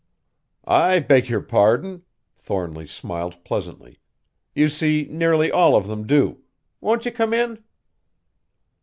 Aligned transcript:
"I 0.65 0.99
beg 0.99 1.29
your 1.29 1.41
pardon," 1.41 2.01
Thornly 2.35 2.87
smiled 2.87 3.43
pleasantly, 3.43 3.99
"you 4.55 4.67
see 4.67 5.05
nearly 5.11 5.51
all 5.51 5.75
of 5.75 5.85
them 5.85 6.07
do. 6.07 6.39
Won't 6.79 7.05
you 7.05 7.11
come 7.11 7.35
in?" 7.35 7.63